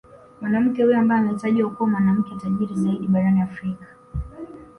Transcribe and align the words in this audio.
Mwanamke 0.41 0.83
huyo 0.83 0.99
ambaye 0.99 1.21
ametajwa 1.21 1.69
kuwa 1.71 1.89
mwanamke 1.89 2.35
tajiri 2.35 2.75
zaidi 2.75 3.07
barani 3.07 3.41
Afrika 3.41 3.85